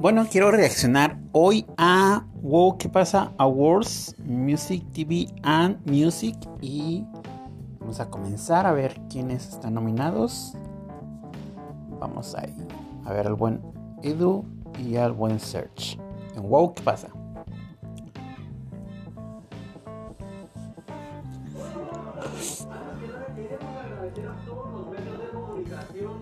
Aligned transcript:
Bueno, 0.00 0.26
quiero 0.30 0.50
reaccionar 0.50 1.18
hoy 1.32 1.66
a 1.76 2.24
Wow, 2.40 2.78
¿qué 2.78 2.88
pasa? 2.88 3.34
Awards, 3.36 4.16
Music 4.24 4.82
TV 4.94 5.26
and 5.42 5.76
Music. 5.84 6.34
Y 6.62 7.04
vamos 7.78 8.00
a 8.00 8.08
comenzar 8.08 8.64
a 8.64 8.72
ver 8.72 8.98
quiénes 9.10 9.46
están 9.50 9.74
nominados. 9.74 10.54
Vamos 11.98 12.34
ahí 12.34 12.56
a 13.04 13.12
ver 13.12 13.26
al 13.26 13.34
buen 13.34 13.60
Edu 14.02 14.46
y 14.78 14.96
al 14.96 15.12
buen 15.12 15.38
Search. 15.38 15.98
En 16.34 16.48
Wow, 16.48 16.72
¿qué 16.72 16.82
pasa? 16.82 17.08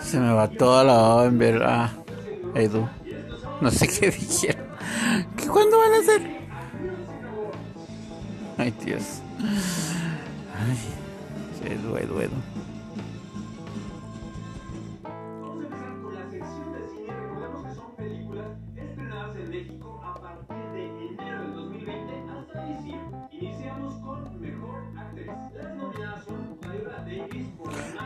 Se 0.00 0.20
me 0.20 0.32
va 0.32 0.48
toda 0.48 0.84
la 0.84 0.92
baba 0.94 1.26
en 1.26 1.38
ver 1.38 1.62
a 1.62 1.90
Edu. 2.54 2.88
No 3.60 3.70
sé 3.70 3.88
qué 3.88 4.10
dijeron. 4.10 4.66
¿Qué 5.36 5.46
cuándo 5.46 5.78
van 5.78 5.92
a 5.94 5.98
hacer? 5.98 6.22
Ay, 8.58 8.74
Dios. 8.84 9.02
Ay, 10.58 11.70
Edu, 11.72 11.96
Edu, 11.96 12.20
Edu. 12.20 12.36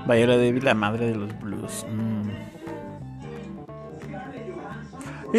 Viola 0.06 0.36
Davis, 0.36 0.64
la 0.64 0.74
madre 0.74 1.06
de 1.06 1.14
los 1.16 1.38
blues. 1.40 1.86
Mm. 1.88 2.30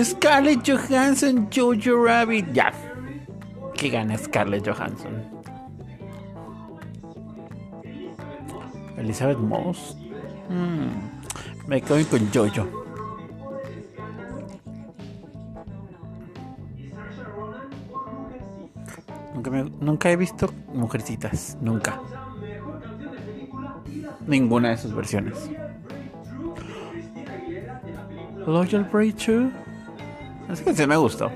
Scarlett 0.03 0.65
Johansson, 0.65 1.49
Jojo 1.49 2.03
Rabbit. 2.05 2.53
Ya. 2.53 2.71
Que 3.75 3.89
gana 3.89 4.17
Scarlett 4.17 4.65
Johansson. 4.65 5.41
Elizabeth 8.97 9.39
Moss. 9.39 9.97
Mm. 10.49 11.67
Me 11.67 11.81
quedo 11.81 12.07
con 12.09 12.31
Jojo. 12.31 12.81
Nunca 19.79 20.11
he 20.11 20.15
visto 20.15 20.49
mujercitas. 20.73 21.57
Nunca. 21.61 21.99
Ninguna 24.27 24.69
de 24.69 24.77
sus 24.77 24.93
versiones. 24.93 25.49
Loyal 28.45 28.83
Breacher. 28.85 29.51
Esa 30.49 30.63
canción 30.63 30.89
me 30.89 30.97
gustó. 30.97 31.31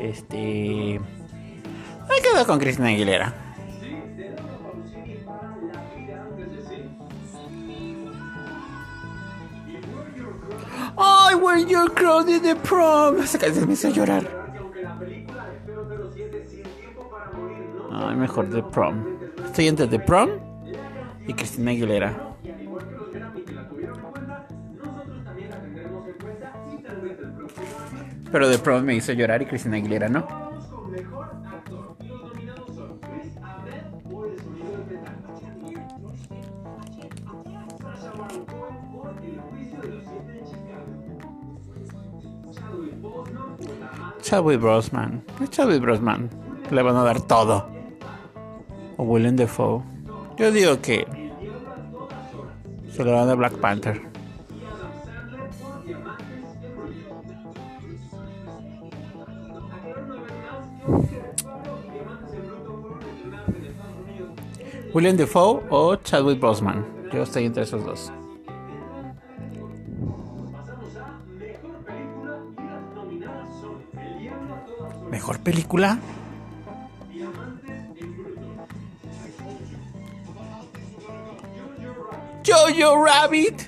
Este. 0.00 1.00
Me 2.08 2.22
quedo 2.22 2.46
con 2.46 2.58
Cristina 2.58 2.88
Aguilera. 2.88 3.43
I 10.96 11.34
wear 11.34 11.58
your 11.58 11.88
crown 11.90 12.28
in 12.28 12.42
the 12.42 12.54
prom. 12.56 13.18
Esa 13.20 13.66
me 13.66 13.72
hizo 13.72 13.90
llorar. 13.90 14.44
Ay, 17.92 18.16
mejor 18.16 18.50
The 18.50 18.62
Prom. 18.62 19.04
Estoy 19.44 19.68
entre 19.68 19.86
The 19.86 19.98
Prom 19.98 20.30
y 21.26 21.32
Cristina 21.32 21.70
Aguilera. 21.70 22.36
Pero 28.32 28.50
The 28.50 28.58
Prom 28.58 28.84
me 28.84 28.96
hizo 28.96 29.12
llorar 29.12 29.42
y 29.42 29.46
Cristina 29.46 29.76
Aguilera 29.76 30.08
no. 30.08 30.26
Chadwick 44.22 44.60
Brosman. 44.60 45.22
Chadwick 45.50 45.82
Brosman. 45.82 46.30
Le 46.70 46.82
van 46.82 46.96
a 46.96 47.04
dar 47.04 47.20
todo. 47.20 47.66
O 48.96 49.04
Willem 49.04 49.36
Dafoe. 49.36 49.82
Yo 50.38 50.50
digo 50.50 50.80
que 50.80 51.06
se 52.90 53.04
le 53.04 53.12
van 53.12 53.28
a 53.28 53.34
Black 53.34 53.54
Panther. 53.60 54.00
William 64.94 65.16
Defoe 65.16 65.60
o 65.70 65.96
Chadwick 65.96 66.38
Boseman. 66.38 66.93
Yo 67.14 67.22
estoy 67.22 67.44
entre 67.44 67.62
esos 67.62 67.84
dos. 67.84 68.12
¿Mejor 75.12 75.38
película? 75.38 76.00
Jojo 82.44 83.04
Rabbit. 83.04 83.62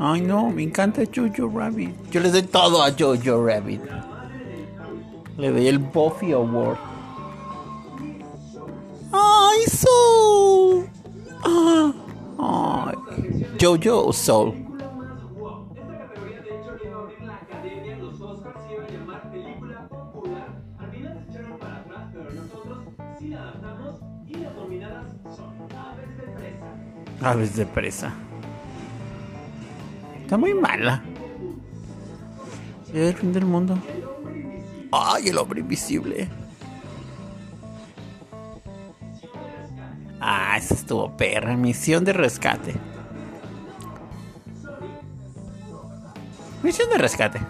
Ay 0.00 0.20
no, 0.22 0.50
me 0.50 0.64
encanta 0.64 1.02
Jojo 1.14 1.48
Rabbit. 1.56 1.94
Yo 2.10 2.20
le 2.20 2.32
doy 2.32 2.42
todo 2.42 2.82
a 2.82 2.90
Jojo 2.90 3.46
Rabbit. 3.46 3.80
Le 5.38 5.52
doy 5.52 5.68
el 5.68 5.78
Buffy 5.78 6.32
Award. 6.32 6.93
Soul. 9.84 10.88
Ay, 12.38 12.96
Jojo 13.60 14.12
Soul. 14.12 14.64
Aves 27.20 27.56
de 27.56 27.64
presa. 27.64 28.12
Está 30.20 30.36
muy 30.36 30.52
mala. 30.52 31.02
el 32.92 33.14
fin 33.14 33.32
del 33.32 33.46
mundo. 33.46 33.78
Ay, 34.92 35.28
el 35.28 35.38
hombre 35.38 35.60
invisible. 35.60 36.28
Ah, 40.54 40.58
estuvo 40.58 41.16
perra. 41.16 41.56
Misión 41.56 42.04
de 42.04 42.12
rescate. 42.12 42.74
Misión 46.62 46.88
de 46.90 46.96
rescate. 46.96 47.40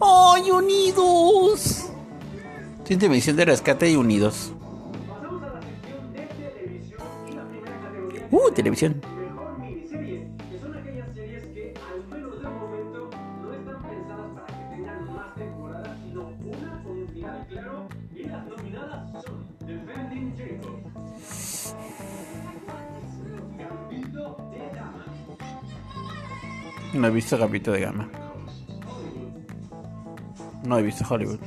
¡Ay, 0.00 0.50
unidos! 0.50 1.88
Siente 2.82 3.08
misión 3.08 3.36
de 3.36 3.44
rescate 3.44 3.88
y 3.88 3.94
unidos. 3.94 4.52
Uh, 8.32 8.50
televisión. 8.50 9.00
no 27.04 27.10
he 27.10 27.12
visto 27.12 27.38
Capito 27.38 27.70
de 27.70 27.80
Gama. 27.80 28.08
No 30.64 30.78
he 30.78 30.82
visto 30.82 31.04
Hollywood. 31.06 31.38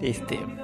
Este. 0.00 0.63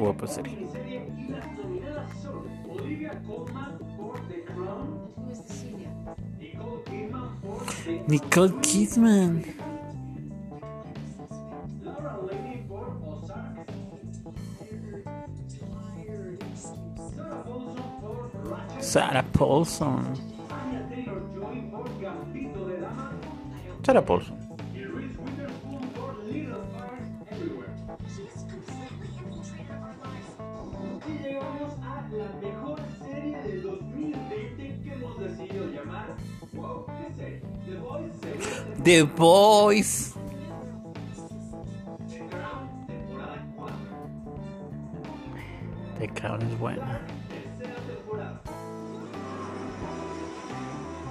guapa 0.00 0.26
serie. 0.26 0.56
Nicole 8.08 8.52
Kidman. 8.64 9.44
Sarah 18.80 19.24
Paulson. 19.32 20.16
Sarah 23.84 24.02
Paulson. 24.02 24.50
la 32.12 32.32
mejor 32.40 32.78
serie 32.98 33.40
del 33.42 33.62
2020 33.62 34.80
que 34.82 34.92
hemos 34.92 35.18
decidido 35.18 35.66
llamar 35.70 36.16
Wow, 36.52 36.86
¿qué 36.86 37.14
serie? 37.16 37.42
The 37.64 37.76
Voice 37.76 38.12
serie. 38.20 38.82
The 38.82 39.02
Voice. 39.02 40.14
The 42.08 42.18
Crown, 42.28 42.86
temporada 42.86 43.46
4. 43.56 43.76
The 45.98 46.08
Crown 46.08 46.42
es 46.42 46.58
buena. 46.58 47.00
Tercera 47.28 47.76
temporada. 47.86 48.42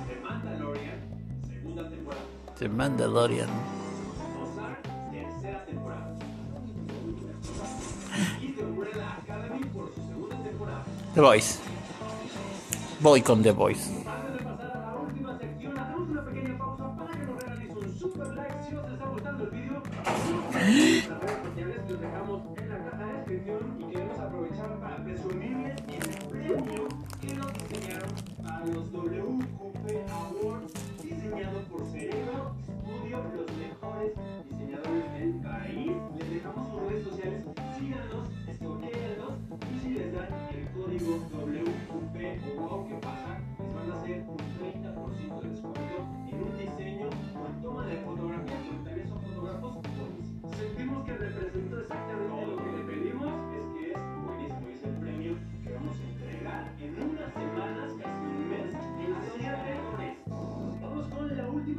The 0.08 0.16
Mandalorian, 0.22 1.00
segunda 1.48 1.90
temporada. 1.90 2.24
The 2.58 2.70
Mandalorian. 2.70 3.79
The 11.16 11.22
Voice. 11.22 11.60
Boycon 13.02 13.42
The 13.42 13.54
Voice. 13.54 13.99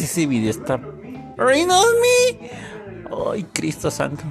ese 0.00 0.26
video 0.26 0.50
está... 0.50 0.80
¡Reino 1.36 1.80
me! 2.00 2.50
¡Ay, 3.32 3.44
Cristo 3.52 3.90
Santo! 3.90 4.24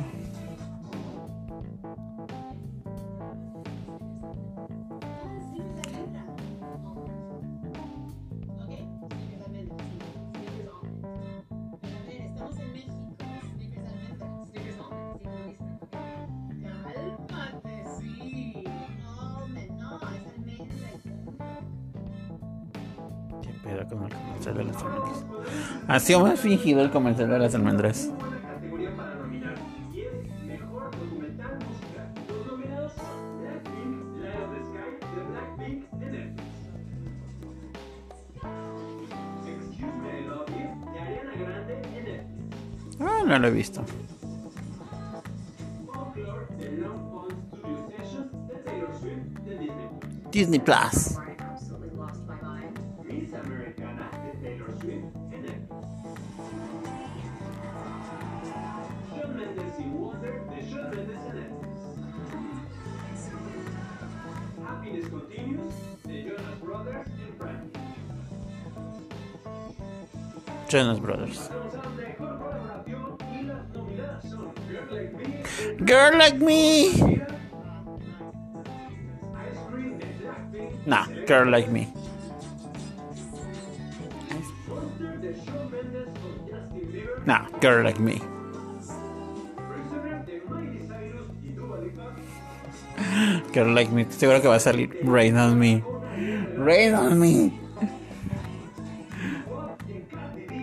pedo 23.64 23.88
con 23.88 24.04
el 24.04 24.14
comercial 24.14 24.58
de 24.58 24.64
las 24.66 24.84
almendras. 24.84 25.26
Ah, 25.88 25.96
ha 25.96 26.00
sido 26.00 26.20
más 26.22 26.40
fingido 26.40 26.82
el 26.82 26.92
comercial 26.92 27.30
de 27.30 27.40
las 27.40 27.56
almendras. 27.56 28.10
Ah, 43.00 43.24
no 43.26 43.40
lo 43.40 43.48
he 43.48 43.52
visto. 43.52 43.84
Disney 50.32 50.60
Plus. 50.60 51.18
Jonas 70.72 71.00
Brothers. 71.00 71.50
Girl 75.84 76.18
like 76.18 76.40
me. 76.40 77.20
Nah, 80.86 81.08
girl 81.28 81.52
like 81.52 81.68
me. 81.68 81.92
Nah, 87.26 87.50
girl 87.60 87.84
like 87.84 88.00
me. 88.00 88.22
Girl 93.52 93.74
like 93.76 93.92
me. 93.92 94.06
Seguro 94.10 94.40
que 94.40 94.48
va 94.48 94.56
a 94.56 94.60
salir 94.60 94.90
Rain 95.04 95.36
on 95.36 95.60
me. 95.60 95.84
Rain 96.56 96.96
on 96.96 97.20
me. 97.20 97.61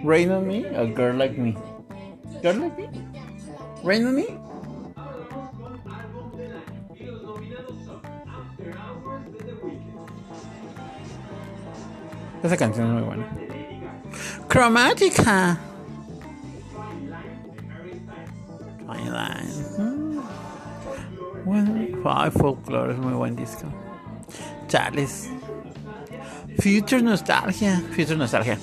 Rain 0.09 0.31
on 0.31 0.47
Me 0.49 0.65
o 0.65 0.87
Girl 0.87 1.15
Like 1.17 1.37
Me. 1.37 1.55
Girl 2.41 2.57
Like 2.57 2.79
Me. 2.79 2.89
Rain 3.85 4.07
on 4.07 4.15
Me. 4.15 4.25
Esa 12.43 12.57
canción 12.57 12.87
es 12.87 12.93
muy 12.95 13.03
buena. 13.03 13.27
De 13.35 13.49
Lady 13.49 13.81
Gaga. 13.81 14.49
Chromatica. 14.49 15.59
Fine 16.73 17.11
Line 17.11 17.53
de 17.53 17.59
Harry 17.71 18.01
Styles. 18.01 18.31
Fine 18.87 19.11
Line. 19.11 19.53
Mm. 19.77 20.21
Bueno, 21.45 21.75
Five 22.03 22.31
Folklore 22.31 22.93
es 22.95 22.99
muy 22.99 23.13
buen 23.13 23.37
disco. 23.37 23.67
Charles. 24.69 25.29
Future 26.63 27.03
Nostalgia. 27.03 27.83
Future 27.95 28.17
Nostalgia. 28.17 28.57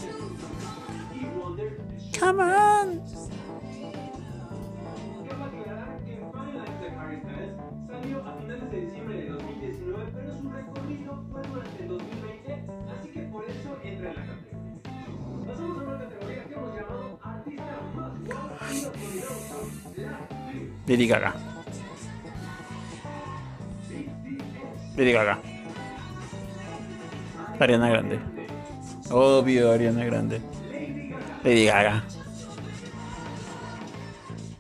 Harry 6.98 7.20
Styles 7.20 7.56
salió 7.88 8.26
a 8.26 8.38
finales 8.38 8.72
de 8.72 8.82
diciembre 8.82 9.18
de 9.18 9.30
2019, 9.30 10.06
pero 10.14 10.38
su 10.38 10.50
recorrido 10.50 11.24
fue 11.30 11.42
durante 11.42 11.84
el 11.84 11.88
2020, 11.90 12.66
así 12.98 13.10
que 13.10 13.20
por 13.24 13.44
eso 13.44 13.78
entra 13.84 14.12
en 14.12 14.16
la 14.16 14.26
categoría. 14.26 15.46
Pasamos 15.46 15.78
a 15.78 15.82
una 15.84 16.00
categoría 16.00 16.44
que 16.46 16.54
hemos 16.54 16.76
llamado 16.76 17.20
Artista 17.22 17.82
más 17.96 18.24
guau 18.24 18.50
y 18.72 18.82
los 18.82 18.96
nominados 18.96 19.44
son 19.50 19.94
Blackpink, 19.94 20.88
Lady 20.88 21.08
Gaga. 21.08 21.34
Gaga. 24.96 25.40
Ariana 27.60 27.90
Grande. 27.90 28.20
Obvio, 29.12 29.72
Ariana 29.72 30.06
Grande. 30.06 30.42
Lady 31.46 31.66
Gaga, 31.66 32.02
Lady 32.02 32.02
Gaga. 32.02 32.04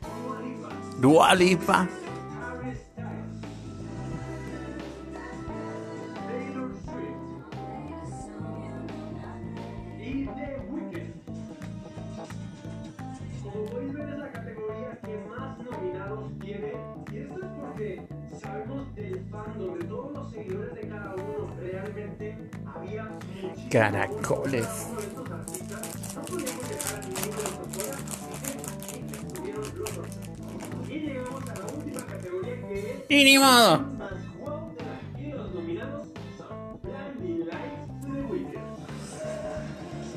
Dua 0.05 0.37
Lipa, 0.39 0.69
Dua 1.01 1.33
Lipa. 1.33 1.87
Harry 2.37 2.75
Styles, 2.75 3.33
Taylor 6.27 6.69
Swift 6.85 7.25
y 9.99 10.25
The 10.27 10.49
Weeknd. 10.69 11.13
Como 13.41 13.65
podéis 13.65 13.93
ver 13.93 14.09
es 14.09 14.19
la 14.19 14.31
categoría 14.31 14.99
que 15.03 15.17
más 15.27 15.57
nominados 15.57 16.31
tiene 16.39 16.73
y 17.11 17.17
esto 17.17 17.39
es 17.41 17.51
porque 17.59 18.07
sabemos 18.39 18.95
del 18.95 19.25
fandom 19.31 19.79
de 19.79 19.85
todos 19.85 20.11
los 20.13 20.31
seguidores 20.31 20.75
de 20.75 20.87
cada 20.87 21.15
uno 21.15 21.49
realmente 21.59 22.37
había 22.75 23.03
muchísimos 23.05 23.69
Caracoles. 23.71 24.67
Y 33.09 33.23
ni 33.23 33.37
modo. 33.37 33.95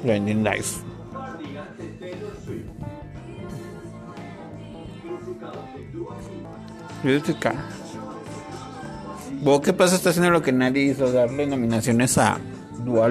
Blinding 0.03 0.45
Lights 0.45 0.83
Musical. 7.03 7.55
¿Vos 9.43 9.61
qué 9.61 9.73
pasa? 9.73 9.97
Está 9.97 10.11
haciendo 10.11 10.31
lo 10.31 10.43
que 10.43 10.53
nadie 10.53 10.83
hizo, 10.85 11.13
darle 11.13 11.47
nominaciones 11.47 12.19
a 12.19 12.39
Dua 12.85 13.09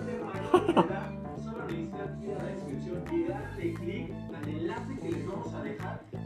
ser 0.00 0.22
mayores 0.22 0.72
de 0.72 0.82
edad, 0.82 1.10
solo 1.42 1.66
necesitan 1.66 2.22
ir 2.22 2.32
a 2.32 2.38
la 2.38 2.44
descripción 2.44 3.04
y 3.12 3.24
darle 3.24 3.74
clic 3.74 4.12
al 4.34 4.48
enlace 4.48 4.98
que 5.00 5.10
les 5.10 5.26
vamos 5.26 5.54
a 5.54 5.62
dejar 5.62 6.21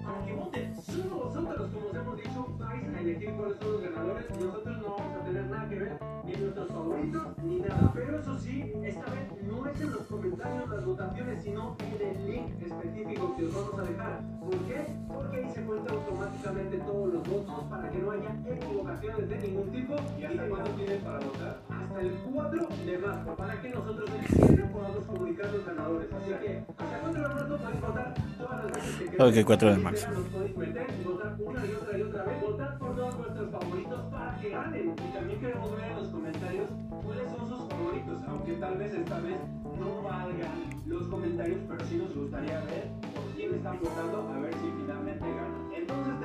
cuáles 3.46 3.58
son 3.60 3.72
los 3.72 3.82
ganadores. 3.82 4.30
Nosotros 4.30 4.78
no 4.78 4.96
vamos 4.96 5.16
a 5.20 5.24
tener 5.24 5.46
nada 5.46 5.68
que 5.68 5.78
ver 5.78 5.98
ni 6.24 6.32
en 6.32 6.40
nuestros 6.40 6.68
favoritos 6.68 7.22
ni 7.44 7.58
nada. 7.60 7.92
Pero 7.94 8.18
eso 8.18 8.38
sí, 8.38 8.72
esta 8.82 9.04
vez 9.10 9.42
no 9.46 9.66
es 9.66 9.80
en 9.80 9.90
los 9.92 10.02
comentarios 10.02 10.68
las 10.68 10.84
votaciones, 10.84 11.42
sino 11.42 11.76
en 11.78 12.08
el 12.08 12.26
link 12.26 12.62
específico 12.62 13.36
que 13.36 13.46
os 13.46 13.54
vamos 13.54 13.78
a 13.78 13.82
dejar. 13.82 14.20
¿Por 14.40 14.58
qué? 14.66 14.86
Porque 15.08 15.36
ahí 15.36 15.50
se 15.54 15.62
cuentan 15.64 15.94
automáticamente 15.94 16.78
todos 16.78 17.14
los 17.14 17.28
votos 17.28 17.64
para 17.70 17.90
que 17.90 17.98
no 17.98 18.10
haya 18.10 18.36
equivocaciones 18.46 19.28
de 19.28 19.38
ningún 19.38 19.70
tipo. 19.70 19.94
¿Y 20.18 20.24
hasta 20.24 20.48
cuándo 20.48 20.70
tienen 20.70 21.00
para 21.02 21.18
votar? 21.20 21.60
Hasta 21.70 22.00
el 22.00 22.12
4 22.32 22.68
de 22.84 22.98
marzo, 22.98 23.36
para 23.36 23.62
que 23.62 23.68
nosotros 23.70 24.10
el 24.10 24.26
7 24.26 24.62
podamos 24.72 25.04
comunicar 25.04 25.52
los 25.52 25.66
ganadores. 25.66 26.12
Así 26.12 26.30
que, 26.30 26.64
¿hasta 26.76 27.00
cuándo 27.00 27.20
de 27.20 27.28
marzo 27.28 27.58
podéis 27.58 27.80
votar 27.80 28.14
todas 28.38 28.64
las 28.64 28.74
veces 28.74 28.96
que 28.96 29.06
quieran? 29.06 29.28
Ok, 29.28 29.46
4 29.46 29.70
de 29.70 29.78
marzo. 29.78 30.06
Podéis 30.32 30.56
meter 30.56 30.86
y 31.00 31.04
votar 31.04 31.36
una 31.38 31.66
y 31.66 31.72
otra 31.72 31.98
y 31.98 32.02
otra 32.02 32.24
vez. 32.24 32.40
Votar 32.42 32.75
todos 32.96 33.18
vuestros 33.18 33.50
favoritos 33.50 34.00
para 34.10 34.38
que 34.40 34.48
ganen. 34.48 34.94
Y 34.96 35.12
también 35.12 35.38
queremos 35.38 35.76
ver 35.76 35.90
en 35.90 35.96
los 35.96 36.08
comentarios 36.08 36.68
cuáles 37.04 37.30
son 37.30 37.48
sus 37.48 37.68
favoritos. 37.68 38.18
Aunque 38.26 38.52
tal 38.54 38.78
vez 38.78 38.94
esta 38.94 39.20
vez 39.20 39.38
no 39.78 40.02
valgan 40.02 40.64
los 40.86 41.06
comentarios, 41.08 41.60
pero 41.68 41.84
sí 41.84 41.96
nos 41.96 42.16
gustaría 42.16 42.60
ver 42.60 42.90
por 43.14 43.24
quién 43.36 43.54
están 43.54 43.78
votando, 43.80 44.28
a 44.32 44.38
ver 44.40 44.54
si 44.54 44.70
finalmente 44.80 45.26
ganan. 45.26 45.72
Entonces 45.76 46.15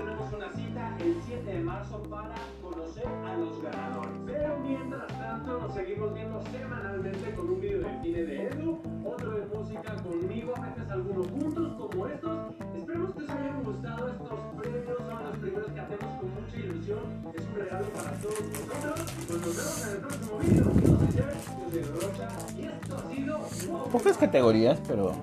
para 2.09 2.35
conocer 2.61 3.07
a 3.07 3.37
los 3.37 3.61
ganadores. 3.61 4.11
Pero 4.25 4.59
mientras 4.59 5.07
tanto 5.07 5.59
nos 5.59 5.73
seguimos 5.73 6.13
viendo 6.13 6.41
semanalmente 6.51 7.33
con 7.33 7.49
un 7.49 7.61
video 7.61 7.79
de 7.79 8.01
cine 8.01 8.23
de 8.23 8.47
Edu, 8.47 8.79
otro 9.05 9.31
de 9.31 9.45
música 9.45 9.95
conmigo, 10.03 10.53
a 10.57 10.69
veces 10.69 10.89
algunos 10.89 11.27
juntos 11.27 11.73
como 11.77 12.07
estos. 12.07 12.55
Esperemos 12.75 13.15
que 13.15 13.23
os 13.23 13.29
hayan 13.29 13.63
gustado 13.63 14.09
estos 14.09 14.39
premios, 14.57 14.97
son 14.97 15.23
los 15.23 15.37
primeros 15.37 15.71
que 15.71 15.79
hacemos 15.79 16.19
con 16.19 16.33
mucha 16.33 16.57
ilusión. 16.57 16.99
Es 17.37 17.45
un 17.47 17.55
regalo 17.55 17.85
para 17.87 18.11
todos 18.19 18.41
nosotros. 18.41 19.13
Pues 19.27 19.41
nos 19.41 19.57
vemos 19.57 19.87
en 19.87 19.91
el 19.91 20.01
próximo 20.01 20.37
video. 20.39 20.63
Soy 20.73 21.11
yo 21.15 21.23
soy 21.71 21.83
Rocha 21.83 22.27
y 22.57 22.63
esto 22.65 22.97
ha 22.97 23.15
sido. 23.15 23.83
Pocas 23.91 24.17
categorías, 24.17 24.81
pero 24.87 25.13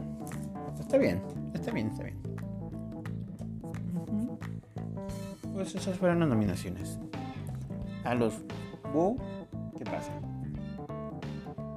está 0.81 0.97
bien. 0.97 1.23
Está 1.53 1.73
bien, 1.73 1.89
está 1.89 2.05
bien. 2.05 2.18
Pues 5.59 5.75
esas 5.75 5.99
fueron 5.99 6.21
las 6.21 6.29
nominaciones. 6.29 7.01
A 8.05 8.15
los 8.15 8.35
Woo, 8.95 9.17
¿qué 9.77 9.85
pasa? 9.85 10.13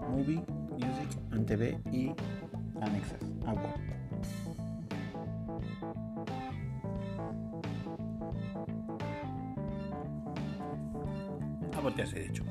Movie, 0.08 0.40
Music, 0.74 1.48
TV 1.48 1.80
y 1.92 2.14
anexas. 2.80 3.20
A 3.44 3.54
Woo. 3.54 3.74
A 11.76 11.80
voltearse, 11.82 12.20
de 12.20 12.28
hecho. 12.28 12.44